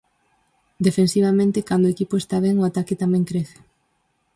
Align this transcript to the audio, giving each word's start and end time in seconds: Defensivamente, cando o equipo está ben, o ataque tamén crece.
Defensivamente, 0.85 1.65
cando 1.69 1.85
o 1.87 1.93
equipo 1.95 2.15
está 2.17 2.37
ben, 2.45 2.55
o 2.57 2.67
ataque 2.69 2.99
tamén 3.03 3.23
crece. 3.29 3.57